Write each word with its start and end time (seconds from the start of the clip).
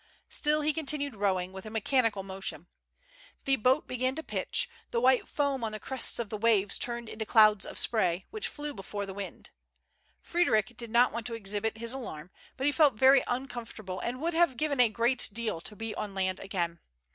Still 0.29 0.61
he 0.61 0.73
continued 0.73 1.13
rowing, 1.13 1.53
with 1.53 1.63
a 1.67 1.69
mechanical 1.69 2.23
motion. 2.23 2.65
The 3.45 3.55
boat 3.55 3.87
began 3.87 4.15
to 4.15 4.23
pitch, 4.23 4.67
the 4.89 4.99
white 4.99 5.27
foam 5.27 5.63
on 5.63 5.73
the 5.73 5.79
crests 5.79 6.17
of 6.17 6.29
the 6.29 6.39
waves 6.39 6.79
turned 6.79 7.07
into 7.07 7.23
clouds 7.23 7.67
of 7.67 7.77
spray, 7.77 8.25
which 8.31 8.47
flew 8.47 8.73
before 8.73 9.05
the 9.05 9.13
wind. 9.13 9.51
Frederic 10.19 10.75
did 10.75 10.89
not 10.89 11.11
want 11.11 11.27
to 11.27 11.35
exhibit 11.35 11.77
his 11.77 11.93
alarm, 11.93 12.31
but 12.57 12.65
he 12.65 12.71
felt 12.71 12.95
very 12.95 13.21
uncomfortable, 13.27 13.99
and 13.99 14.19
would 14.19 14.33
have 14.33 14.57
given 14.57 14.79
a 14.79 14.89
great 14.89 15.29
deal 15.31 15.61
to 15.61 15.75
be 15.75 15.93
on 15.93 16.15
land 16.15 16.39
again. 16.39 16.79